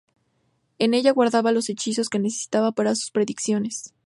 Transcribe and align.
En 0.79 0.95
ella 0.95 1.11
guardaba 1.11 1.51
los 1.51 1.69
hechizos 1.69 2.09
que 2.09 2.17
necesitaba 2.17 2.71
para 2.71 2.95
sus 2.95 3.11
predicciones. 3.11 3.93